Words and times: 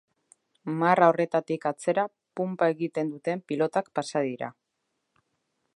Marra 0.83 1.09
horretatik 1.11 1.67
atzera 1.71 2.05
punpa 2.41 2.71
egiten 2.75 3.11
duten 3.17 3.45
pilotak 3.51 3.95
pasa 4.01 4.25
dira. 4.31 4.53